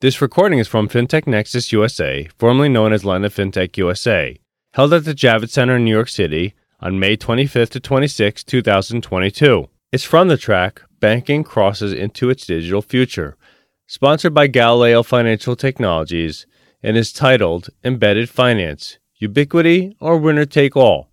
[0.00, 4.34] This recording is from FinTech Nexus USA, formerly known as LendIt FinTech USA,
[4.72, 9.68] held at the Javits Center in New York City on May 25th to 26, 2022.
[9.92, 13.36] It's from the track Banking Crosses into Its Digital Future,
[13.86, 16.46] sponsored by Galileo Financial Technologies,
[16.82, 21.10] and is titled Embedded Finance Ubiquity or Winner Take All.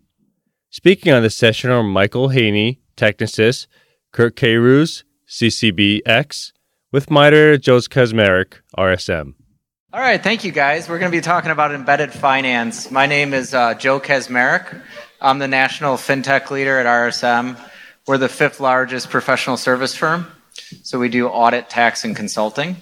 [0.70, 3.68] Speaking on this session are Michael Haney, Technisys,
[4.14, 6.54] Curt Queyrouze, CCBX,
[6.98, 9.36] with Miter Joe Kaczmarek, RSM.
[9.94, 10.90] All right, thank you guys.
[10.90, 12.90] We're going to be talking about embedded finance.
[12.90, 14.82] My name is uh, Joe Kaczmarek.
[15.22, 17.56] I'm the national fintech leader at RSM.
[18.08, 20.26] We're the fifth largest professional service firm.
[20.82, 22.78] So we do audit, tax, and consulting.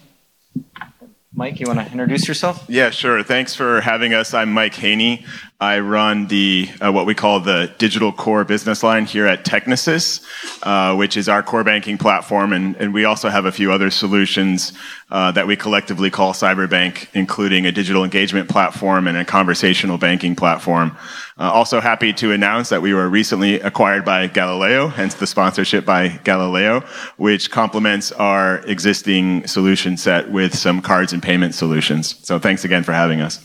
[1.34, 2.64] Mike, you want to introduce yourself?
[2.70, 3.22] Yeah, sure.
[3.22, 4.34] Thanks for having us.
[4.34, 5.26] I'm Mike Haney.
[5.60, 10.22] I run the uh, what we call the digital core business line here at Technisys,
[10.64, 13.90] uh, which is our core banking platform, and, and we also have a few other
[13.90, 14.74] solutions
[15.12, 20.36] uh, that we collectively call Cyberbank, including a digital engagement platform and a conversational banking
[20.36, 20.98] platform.
[21.38, 25.86] Uh, also happy to announce that we were recently acquired by Galileo, hence the sponsorship
[25.86, 26.82] by Galileo,
[27.16, 32.16] which complements our existing solution set with some cards and payment solutions.
[32.26, 33.40] So thanks again for having us.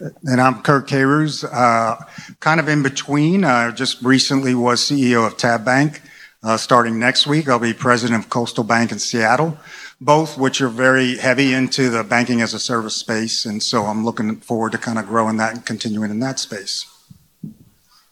[0.00, 1.96] And I'm Curt Queyrouze, uh,
[2.40, 3.44] kind of in between.
[3.44, 6.02] Uh, just recently was CEO of Tab Bank.
[6.42, 9.56] Uh, starting next week, I'll be president of Coastal Bank in Seattle,
[10.00, 13.46] both which are very heavy into the banking as a service space.
[13.46, 16.86] And so I'm looking forward to kind of growing that and continuing in that space.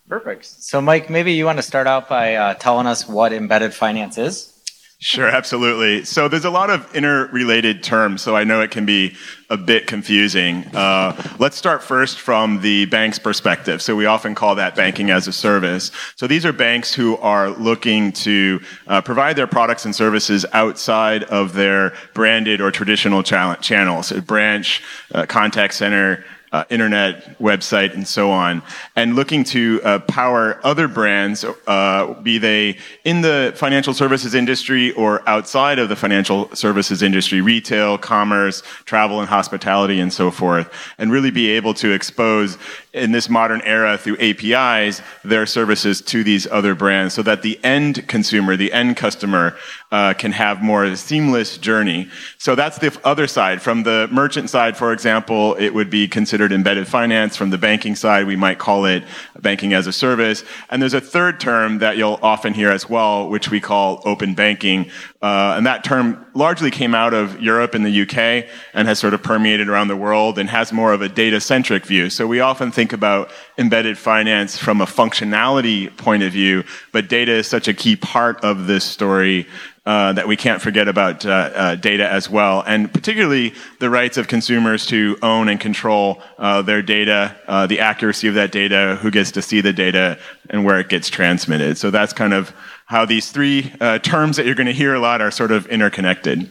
[0.08, 0.44] Perfect.
[0.44, 4.18] So, Mike, maybe you want to start out by uh, telling us what embedded finance
[4.18, 4.61] is?
[5.04, 6.04] Sure, absolutely.
[6.04, 9.16] So there's a lot of interrelated terms, so I know it can be
[9.50, 10.64] a bit confusing.
[10.72, 13.82] Uh, let's start first from the bank's perspective.
[13.82, 15.90] So we often call that banking as a service.
[16.14, 21.24] So these are banks who are looking to uh, provide their products and services outside
[21.24, 28.06] of their branded or traditional channels, a branch, uh, contact center, uh, internet website and
[28.06, 28.62] so on,
[28.94, 34.92] and looking to uh, power other brands, uh, be they in the financial services industry
[34.92, 40.72] or outside of the financial services industry, retail, commerce, travel and hospitality, and so forth,
[40.98, 42.58] and really be able to expose
[42.92, 47.58] in this modern era through APIs their services to these other brands so that the
[47.64, 49.56] end consumer, the end customer,
[49.90, 52.08] uh, can have more seamless journey.
[52.38, 53.62] So that's the other side.
[53.62, 57.36] From the merchant side, for example, it would be considered embedded finance.
[57.36, 59.04] From the banking side, we might call it
[59.40, 60.44] banking as a service.
[60.70, 64.34] And there's a third term that you'll often hear as well, which we call open
[64.34, 64.90] banking.
[65.20, 69.14] Uh, and that term largely came out of Europe and the UK and has sort
[69.14, 72.10] of permeated around the world and has more of a data centric view.
[72.10, 77.32] So we often think about embedded finance from a functionality point of view, but data
[77.32, 79.46] is such a key part of this story
[79.84, 84.16] uh, that we can't forget about uh, uh, data as well, and particularly the rights
[84.16, 88.96] of consumers to own and control uh, their data, uh, the accuracy of that data,
[89.02, 90.18] who gets to see the data,
[90.50, 91.76] and where it gets transmitted.
[91.78, 92.54] So that's kind of
[92.86, 95.66] how these three uh, terms that you're going to hear a lot are sort of
[95.66, 96.48] interconnected.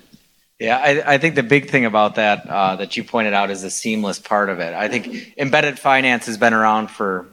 [0.59, 3.71] Yeah, I, I, think the big thing about that that you pointed out is the
[3.71, 4.73] seamless part of it.
[4.73, 7.27] I think embedded finance has been around for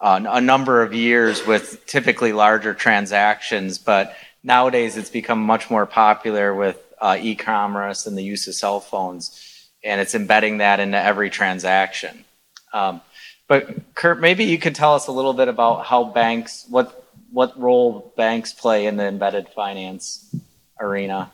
[0.00, 6.54] a number of years with typically larger transactions, but nowadays it's become much more popular
[6.54, 11.30] with uh, e-commerce and the use of cell phones, and it's embedding that into every
[11.30, 12.24] transaction.
[12.72, 13.00] Um,
[13.48, 17.00] but Curt, maybe you could tell us a little bit about how banks, what
[17.32, 20.32] what role banks play in the embedded finance
[20.80, 21.32] arena.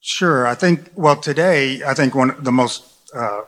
[0.00, 0.46] Sure.
[0.46, 2.84] I think, well, today, I think one of the most
[3.14, 3.42] uh,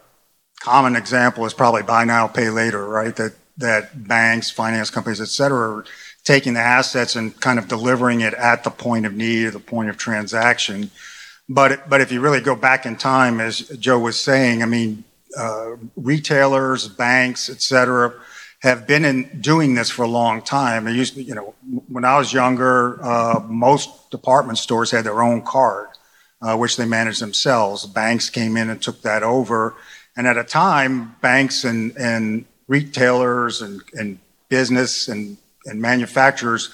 [0.61, 3.15] common example is probably buy now, pay later, right?
[3.17, 5.85] That, that banks, finance companies, et cetera,
[6.25, 9.59] taking the assets and kind of delivering it at the point of need or the
[9.59, 10.91] point of transaction.
[11.49, 15.05] But, but if you really go back in time, as Joe was saying, I mean,
[15.37, 18.15] uh, retailers, banks, et cetera,
[18.61, 20.87] have been in doing this for a long time.
[20.87, 21.55] Used to, you know,
[21.89, 25.89] when I was younger, uh, most department stores had their own card
[26.43, 27.87] uh, which they managed themselves.
[27.87, 29.75] Banks came in and took that over.
[30.17, 36.73] And at a time, banks and, and retailers and, and business and, and manufacturers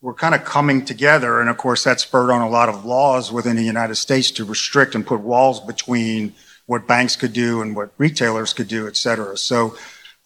[0.00, 1.40] were kind of coming together.
[1.40, 4.44] And of course, that spurred on a lot of laws within the United States to
[4.44, 6.34] restrict and put walls between
[6.66, 9.36] what banks could do and what retailers could do, et cetera.
[9.36, 9.76] So,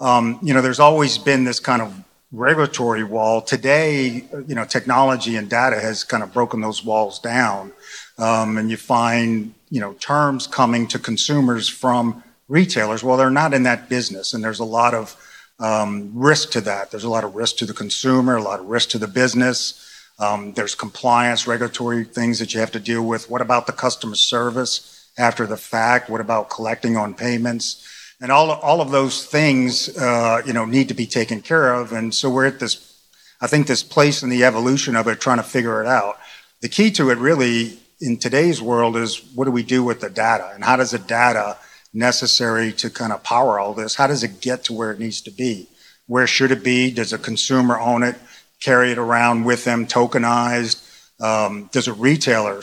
[0.00, 1.94] um, you know, there's always been this kind of
[2.32, 3.42] regulatory wall.
[3.42, 7.72] Today, you know, technology and data has kind of broken those walls down
[8.20, 13.02] um, and you find you know terms coming to consumers from retailers.
[13.02, 15.16] Well, they're not in that business, and there's a lot of
[15.60, 16.90] um, risk to that.
[16.90, 19.86] There's a lot of risk to the consumer, a lot of risk to the business.
[20.18, 23.30] Um, there's compliance, regulatory things that you have to deal with.
[23.30, 24.96] What about the customer service?
[25.18, 26.08] after the fact?
[26.08, 27.86] What about collecting on payments?
[28.20, 31.92] And all, all of those things, uh, you know, need to be taken care of.
[31.92, 32.98] And so we're at this,
[33.40, 36.18] I think, this place in the evolution of it, trying to figure it out.
[36.60, 40.10] The key to it really in today's world is what do we do with the
[40.10, 41.56] data and how does the data
[41.92, 45.20] necessary to kind of power all this, how does it get to where it needs
[45.22, 45.66] to be?
[46.06, 46.90] Where should it be?
[46.90, 48.16] Does a consumer own it,
[48.60, 50.86] carry it around with them, tokenized?
[51.20, 52.60] Um, does a retailer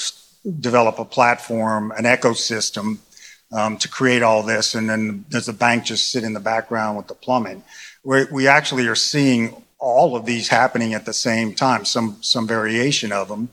[0.59, 2.97] develop a platform, an ecosystem
[3.51, 4.75] um, to create all this?
[4.75, 7.63] And then does the bank just sit in the background with the plumbing?
[8.07, 12.47] we we actually are seeing all of these happening at the same time, some, some
[12.47, 13.49] variation of them.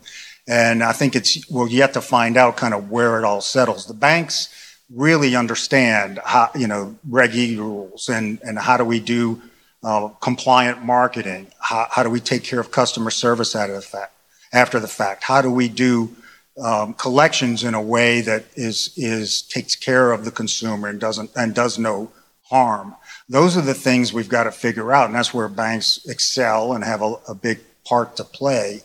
[0.47, 3.85] And I think it's, we're yet to find out kind of where it all settles.
[3.85, 4.49] The banks
[4.93, 9.41] really understand how, you know, Reg E rules and, and how do we do
[9.83, 11.47] uh, compliant marketing?
[11.59, 14.13] How, how do we take care of customer service out of the fact,
[14.53, 15.23] after the fact?
[15.23, 16.15] How do we do
[16.61, 21.31] um, collections in a way that is, is takes care of the consumer and doesn't
[21.35, 22.11] and does no
[22.43, 22.95] harm?
[23.27, 26.83] Those are the things we've got to figure out, and that's where banks excel and
[26.83, 28.81] have a, a big part to play.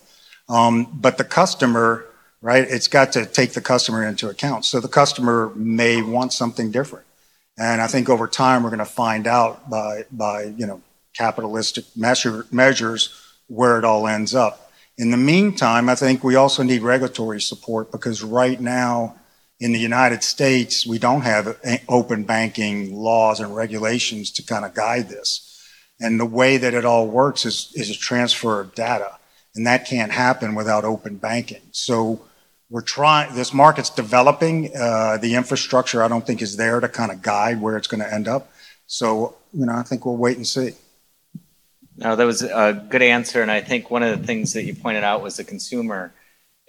[0.49, 2.06] Um, but the customer,
[2.43, 2.65] right?
[2.69, 4.65] It's got to take the customer into account.
[4.65, 7.07] So the customer may want something different,
[7.59, 10.83] and I think over time we're going to find out by by you know
[11.17, 13.15] capitalistic measure, measures
[13.49, 14.71] where it all ends up.
[14.97, 19.17] In the meantime, I think we also need regulatory support because right now
[19.61, 21.59] in the United States, we don't have
[21.89, 25.47] open banking laws and regulations to kind of guide this.
[26.01, 29.19] And the way that it all works is, is a transfer of data.
[29.55, 31.61] And that can't happen without open banking.
[31.73, 32.23] So
[32.71, 34.71] we're trying, this market's developing.
[34.75, 38.03] Uh, the infrastructure, I don't think, is there to kind of guide where it's going
[38.03, 38.51] to end up.
[38.87, 40.71] So, you know, I think we'll wait and see.
[41.97, 43.43] No, that was a good answer.
[43.43, 46.13] And I think one of the things that you pointed out was the consumer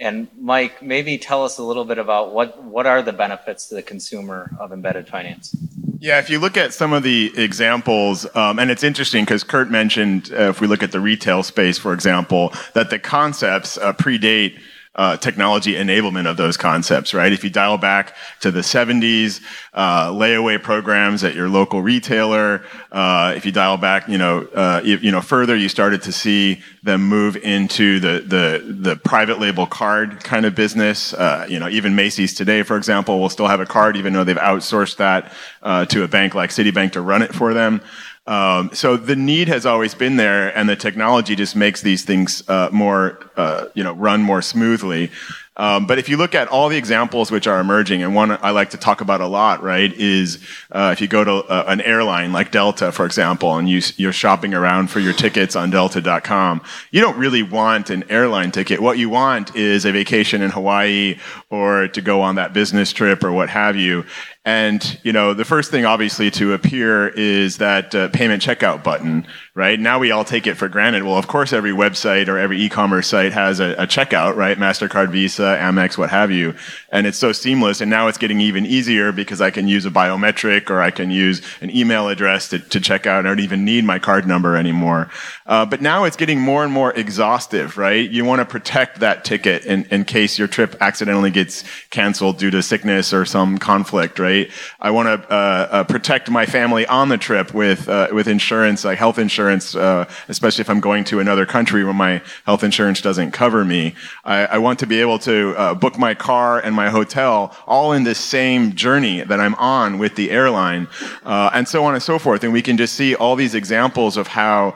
[0.02, 3.76] and Mike, maybe tell us a little bit about what, what are the benefits to
[3.76, 5.56] the consumer of embedded finance?
[6.00, 9.70] Yeah, if you look at some of the examples, um, and it's interesting because Curt
[9.70, 13.94] mentioned, uh, if we look at the retail space, for example, that the concepts uh,
[13.94, 14.60] predate
[14.96, 17.32] uh, technology enablement of those concepts, right?
[17.32, 19.42] If you dial back to the 70s,
[19.74, 24.82] uh, layaway programs at your local retailer, uh, if you dial back, you know, uh,
[24.84, 29.66] you, know, further, you started to see them move into the the the private label
[29.66, 31.14] card kind of business.
[31.14, 34.24] Uh, you know, even Macy's today, for example, will still have a card, even though
[34.24, 37.82] they've outsourced that uh, to a bank like Citibank to run it for them.
[38.28, 42.48] Um, so the need has always been there, and the technology just makes these things
[42.48, 45.10] uh, more, uh, you know, run more smoothly.
[45.58, 48.52] Um, but if you look at all the examples which are emerging, and one I
[48.52, 50.40] like to talk about a lot, right, is
[50.72, 54.14] uh, if you go to uh, an airline like Delta, for example, and you, you're
[54.14, 56.62] shopping around for your tickets on Delta.com,
[56.92, 58.80] you don't really want an airline ticket.
[58.80, 63.22] What you want is a vacation in Hawaii or to go on that business trip
[63.24, 64.06] or what have you.
[64.46, 69.28] And you know, the first thing obviously to appear is that uh, payment checkout button,
[69.54, 69.78] right?
[69.80, 71.04] Now we all take it for granted.
[71.04, 74.58] Well, of course, every website or every e-commerce site has a, a checkout, right?
[74.58, 76.56] Mastercard, Visa, Amex, what have you,
[76.90, 77.82] and it's so seamless.
[77.82, 81.12] And now it's getting even easier because I can use a biometric or I can
[81.12, 83.26] use an email address to, to check out.
[83.26, 85.10] I don't even need my card number anymore.
[85.46, 88.10] Uh, but now it's getting more and more exhaustive, right?
[88.10, 92.52] You want to protect that ticket in, in case your trip accidentally gets canceled due
[92.52, 94.50] to sickness or some conflict, right?
[94.80, 98.86] I want to uh, uh, protect my family on the trip with uh, with insurance,
[98.86, 103.02] like health insurance, uh, especially if I'm going to another country where my health insurance
[103.02, 103.96] doesn't cover me.
[104.24, 107.94] I, I want to be able to uh, book my car and my hotel all
[107.94, 110.88] in the same journey that I'm on with the airline,
[111.24, 112.44] uh, and so on and so forth.
[112.44, 114.76] And we can just see all these examples of how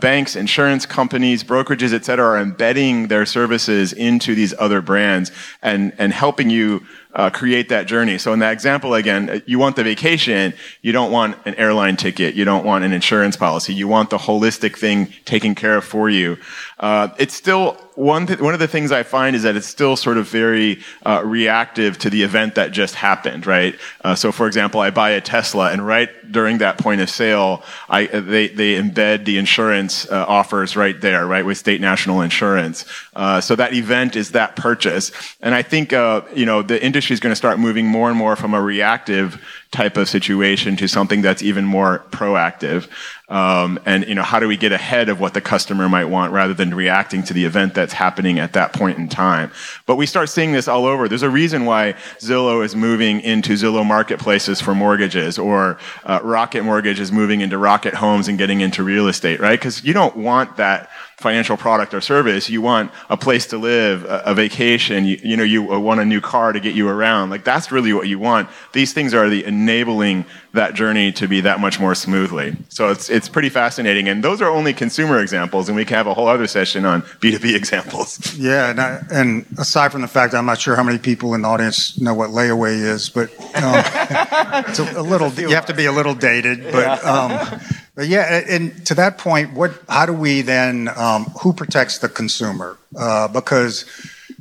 [0.00, 5.30] banks, insurance companies, brokerages, et cetera, are embedding their services into these other brands
[5.62, 6.80] and and helping you
[7.14, 8.18] uh, create that journey.
[8.18, 11.96] So in that example again, uh, you want the vacation, you don't want an airline
[11.96, 15.84] ticket, you don't want an insurance policy, you want the holistic thing taken care of
[15.84, 16.36] for you.
[16.80, 19.96] Uh, it's still one th- one of the things I find is that it's still
[19.96, 23.78] sort of very uh, reactive to the event that just happened, right?
[24.02, 27.62] Uh, so, for example, I buy a Tesla, and right during that point of sale,
[27.88, 32.20] I, uh, they they embed the insurance uh, offers right there, right, with State National
[32.20, 32.84] Insurance.
[33.14, 37.14] Uh, so that event is that purchase, and I think uh, you know the industry
[37.14, 39.40] is going to start moving more and more from a reactive
[39.74, 42.88] type of situation to something that's even more proactive.
[43.28, 46.32] Um, and you know, how do we get ahead of what the customer might want
[46.32, 49.50] rather than reacting to the event that's happening at that point in time?
[49.86, 51.08] But we start seeing this all over.
[51.08, 56.62] There's a reason why Zillow is moving into Zillow marketplaces for mortgages, or uh, Rocket
[56.62, 59.58] Mortgage is moving into Rocket Homes and getting into real estate, right?
[59.58, 62.50] Because you don't want that financial product or service.
[62.50, 65.04] You want a place to live, a, a vacation.
[65.04, 67.30] You, you, know, you want a new car to get you around.
[67.30, 68.48] Like that's really what you want.
[68.72, 72.56] These things are the enabling that journey to be that much more smoothly.
[72.68, 74.08] So it's it's pretty fascinating.
[74.08, 77.02] And those are only consumer examples, and we can have a whole other session on
[77.20, 78.36] B two B examples.
[78.36, 81.42] Yeah, and, I, and, aside from the fact I'm not sure how many people in
[81.42, 83.82] the audience know what layaway is, but um,
[84.68, 85.32] it's a, a, little.
[85.32, 87.04] You have to be a little dated, but.
[87.04, 87.60] Um,
[87.96, 89.72] but yeah, and to that point, what?
[89.88, 90.88] How do we then?
[90.96, 92.76] Um, who protects the consumer?
[92.96, 93.84] Uh, because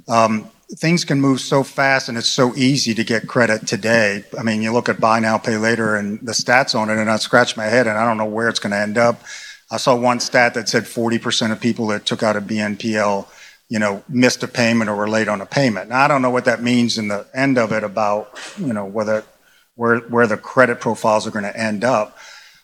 [0.07, 4.23] um, things can move so fast, and it's so easy to get credit today.
[4.37, 7.09] I mean, you look at buy now, pay later, and the stats on it, and
[7.09, 9.21] I scratch my head, and I don't know where it's going to end up.
[9.71, 13.27] I saw one stat that said 40% of people that took out a BNPL,
[13.69, 15.89] you know, missed a payment or were late on a payment.
[15.89, 18.85] Now I don't know what that means in the end of it about, you know,
[18.85, 19.23] whether
[19.75, 22.17] where where the credit profiles are going to end up,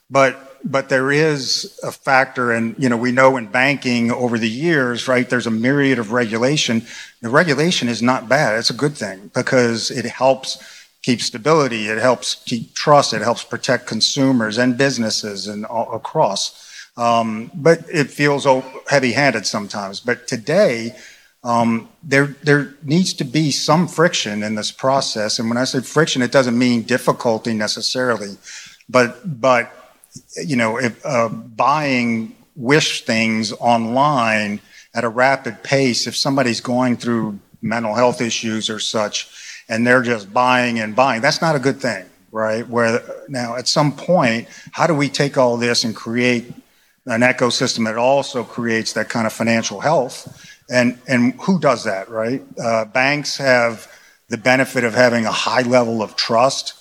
[0.10, 4.50] but but there is a factor, and you know, we know in banking over the
[4.50, 5.30] years, right?
[5.30, 6.86] There's a myriad of regulation.
[7.22, 10.64] The regulation is not bad; it's a good thing because it helps
[11.02, 16.66] keep stability, it helps keep trust, it helps protect consumers and businesses and all across.
[16.98, 18.46] Um, but it feels
[18.90, 20.02] heavy-handed sometimes.
[20.02, 20.94] But today,
[21.44, 25.40] um, there there needs to be some friction in this process.
[25.40, 28.38] And when I say friction, it doesn't mean difficulty necessarily,
[28.90, 29.72] but but
[30.46, 34.60] you know, if, uh, buying wish things online
[34.94, 39.30] at a rapid pace, if somebody's going through mental health issues or such,
[39.70, 42.68] and they're just buying and buying, that's not a good thing, right?
[42.68, 46.52] Where now, at some point, how do we take all this and create
[47.06, 50.48] an ecosystem that also creates that kind of financial health?
[50.70, 52.42] And and who does that, right?
[52.62, 53.88] Uh, banks have
[54.30, 56.74] the benefit of having a high level of trust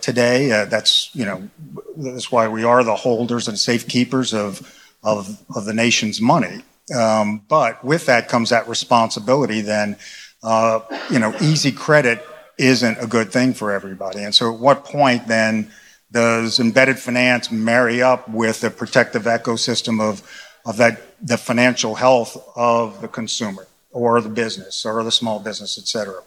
[0.00, 0.50] today.
[0.50, 1.48] Uh, that's you know
[1.96, 4.62] that's why we are the holders and safekeepers of
[5.02, 6.62] the nation's money.
[6.94, 9.60] Um, but with that comes that responsibility.
[9.62, 9.96] Then
[10.44, 10.80] uh,
[11.10, 12.24] you know, easy credit
[12.58, 14.22] isn't a good thing for everybody.
[14.22, 15.72] And so, at what point then
[16.12, 20.22] does embedded finance marry up with the protective ecosystem of
[20.66, 25.78] of that the financial health of the consumer or the business or the small business,
[25.78, 26.20] et cetera?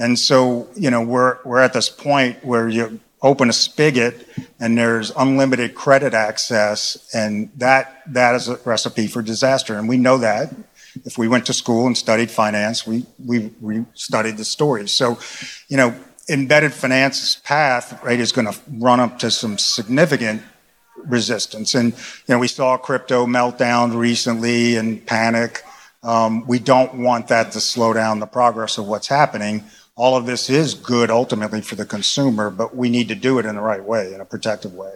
[0.00, 4.26] And so, you know, we're, we're at this point where you open a spigot
[4.58, 9.78] and there's unlimited credit access and that, that is a recipe for disaster.
[9.78, 10.54] And we know that.
[11.04, 14.90] If we went to school and studied finance, we, we, we studied the stories.
[14.90, 15.18] So,
[15.68, 15.94] you know,
[16.30, 20.42] embedded finance's path, right, is going to run up to some significant
[21.04, 21.74] resistance.
[21.74, 25.62] And, you know, we saw crypto meltdown recently and panic.
[26.02, 29.62] Um, we don't want that to slow down the progress of what's happening
[30.00, 33.44] all of this is good ultimately for the consumer, but we need to do it
[33.44, 34.94] in the right way, in a protective way.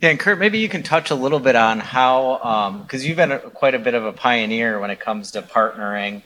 [0.00, 3.16] Yeah, and Curt, maybe you can touch a little bit on how, because um, you've
[3.16, 6.22] been a, quite a bit of a pioneer when it comes to partnering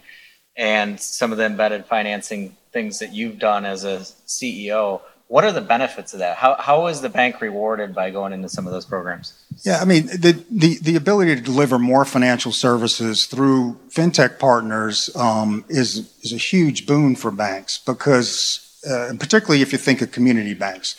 [0.57, 5.03] and some of the embedded financing things that you've done as a CEO.
[5.29, 6.37] What are the benefits of that?
[6.37, 9.35] How, how is the bank rewarded by going into some of those programs?
[9.65, 15.15] Yeah, I mean, the, the, the ability to deliver more financial services through fintech partners
[15.17, 20.13] um, is, is a huge boon for banks because, uh, particularly if you think of
[20.13, 20.95] community banks.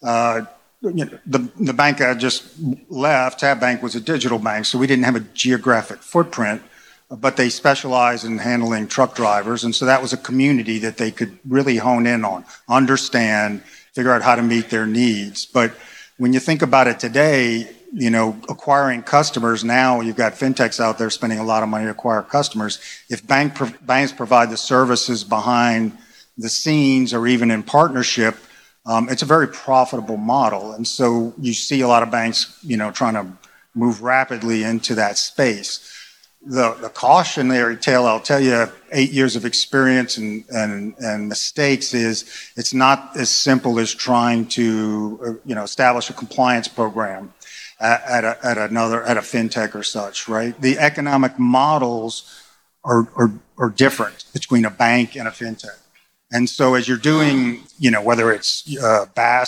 [0.00, 0.42] Uh,
[0.82, 2.44] you know, the, the bank I just
[2.88, 6.62] left, Tab Bank, was a digital bank, so we didn't have a geographic footprint
[7.18, 9.64] but they specialize in handling truck drivers.
[9.64, 14.12] And so that was a community that they could really hone in on, understand, figure
[14.12, 15.44] out how to meet their needs.
[15.44, 15.74] But
[16.16, 20.96] when you think about it today, you know, acquiring customers now, you've got fintechs out
[20.96, 22.78] there spending a lot of money to acquire customers.
[23.10, 25.98] If bank pro- banks provide the services behind
[26.38, 28.36] the scenes or even in partnership,
[28.86, 30.72] um, it's a very profitable model.
[30.72, 33.26] And so you see a lot of banks, you know, trying to
[33.74, 36.01] move rapidly into that space
[36.44, 41.94] the, the cautionary tale I'll tell you, eight years of experience and, and, and mistakes
[41.94, 42.24] is
[42.56, 47.32] it's not as simple as trying to, uh, you know, establish a compliance program
[47.80, 50.60] at, at, a, at another, at a fintech or such, right?
[50.60, 52.42] The economic models
[52.84, 55.78] are, are, are different between a bank and a fintech.
[56.32, 59.06] And so as you're doing, you know, whether it's uh,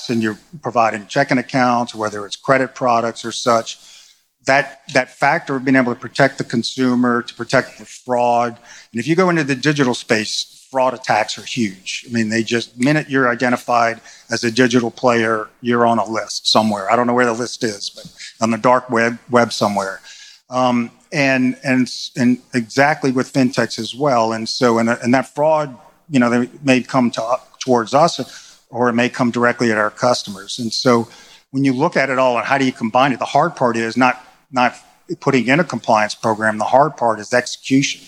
[0.08, 3.93] and you're providing checking accounts, whether it's credit products or such,
[4.46, 8.58] that that factor of being able to protect the consumer, to protect the fraud.
[8.92, 12.04] And if you go into the digital space, fraud attacks are huge.
[12.08, 16.48] I mean, they just minute you're identified as a digital player, you're on a list
[16.48, 16.90] somewhere.
[16.90, 20.00] I don't know where the list is, but on the dark web web somewhere.
[20.50, 24.32] Um, and and and exactly with fintechs as well.
[24.32, 25.76] And so and and that fraud,
[26.10, 29.90] you know, they may come to towards us, or it may come directly at our
[29.90, 30.58] customers.
[30.58, 31.08] And so
[31.52, 33.76] when you look at it all and how do you combine it, the hard part
[33.76, 34.74] is not not
[35.20, 36.58] putting in a compliance program.
[36.58, 38.06] The hard part is execution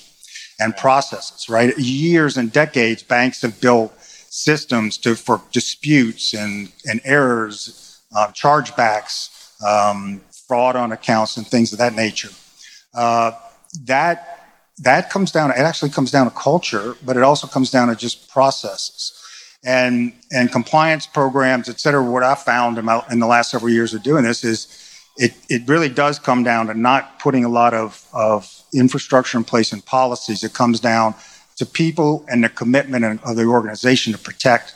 [0.58, 1.76] and processes, right?
[1.78, 9.30] Years and decades, banks have built systems to for disputes and, and errors, uh, chargebacks,
[9.62, 12.30] um, fraud on accounts, and things of that nature.
[12.94, 13.32] Uh,
[13.84, 14.32] that
[14.78, 15.50] that comes down.
[15.50, 19.12] It actually comes down to culture, but it also comes down to just processes
[19.64, 22.02] and and compliance programs, et cetera.
[22.02, 24.68] What I found in, my, in the last several years of doing this is
[25.16, 29.44] it it really does come down to not putting a lot of of infrastructure in
[29.44, 30.44] place and policies.
[30.44, 31.14] It comes down
[31.56, 34.74] to people and the commitment of the organization to protect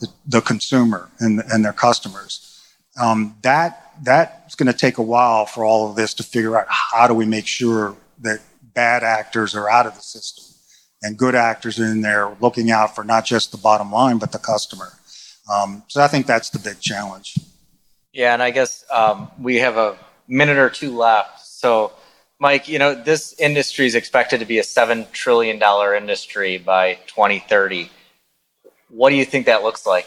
[0.00, 2.62] the, the consumer and, and their customers.
[3.00, 6.66] Um, that that's going to take a while for all of this to figure out
[6.68, 8.40] how do we make sure that
[8.74, 10.44] bad actors are out of the system
[11.02, 14.32] and good actors are in there looking out for not just the bottom line but
[14.32, 14.92] the customer.
[15.52, 17.36] Um, so I think that's the big challenge.
[18.14, 21.40] Yeah, and I guess um, we have a minute or two left.
[21.44, 21.92] So
[22.38, 25.60] Mike, you know, this industry is expected to be a $7 trillion
[25.96, 27.90] industry by 2030.
[28.88, 30.06] What do you think that looks like?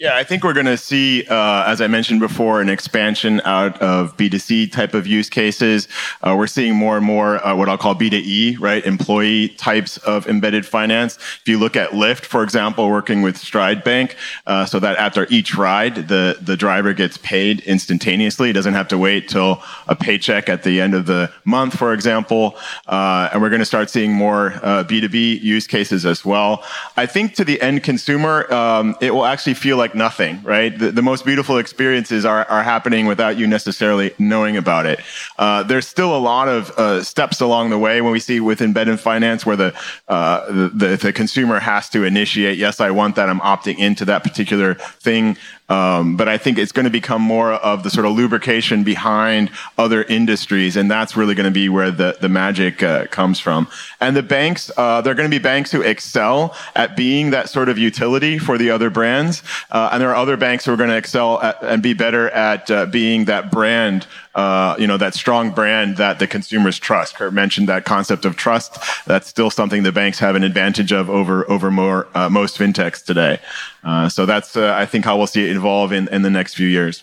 [0.00, 3.82] Yeah, I think we're going to see, uh, as I mentioned before, an expansion out
[3.82, 5.88] of B2C type of use cases.
[6.22, 8.86] Uh, we're seeing more and more uh, what I'll call B2E, right?
[8.86, 11.16] Employee types of embedded finance.
[11.16, 14.14] If you look at Lyft, for example, working with Stride Bank,
[14.46, 18.50] uh, so that after each ride, the, the driver gets paid instantaneously.
[18.50, 21.92] He doesn't have to wait till a paycheck at the end of the month, for
[21.92, 22.56] example.
[22.86, 26.62] Uh, and we're going to start seeing more B2B uh, use cases as well.
[26.96, 30.76] I think to the end consumer, um, it will actually feel like like nothing, right?
[30.76, 35.00] The, the most beautiful experiences are, are happening without you necessarily knowing about it.
[35.38, 38.60] Uh, there's still a lot of uh, steps along the way when we see with
[38.60, 39.74] embedded finance where the,
[40.08, 44.04] uh, the, the, the consumer has to initiate, yes, I want that, I'm opting into
[44.06, 45.36] that particular thing.
[45.68, 49.50] Um, but I think it's going to become more of the sort of lubrication behind
[49.76, 53.68] other industries, and that's really going to be where the the magic uh, comes from.
[54.00, 57.68] And the banks, uh, they're going to be banks who excel at being that sort
[57.68, 60.90] of utility for the other brands, uh, and there are other banks who are going
[60.90, 65.14] to excel at, and be better at uh, being that brand uh, you know, that
[65.14, 67.14] strong brand that the consumers trust.
[67.14, 68.78] Curt mentioned that concept of trust.
[69.06, 73.04] That's still something the banks have an advantage of over over more uh, most fintechs
[73.04, 73.40] today.
[73.82, 76.54] Uh, so that's uh, I think how we'll see it evolve in, in the next
[76.54, 77.02] few years.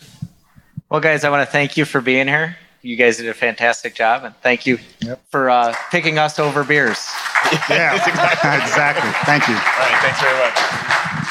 [0.89, 2.57] Well, guys, I want to thank you for being here.
[2.81, 5.19] You guys did a fantastic job, and thank you yep.
[5.31, 7.09] for uh, picking us over beers.
[7.67, 8.49] yeah, exactly.
[8.61, 9.11] exactly.
[9.25, 9.55] Thank you.
[9.55, 11.24] All right, thanks very much.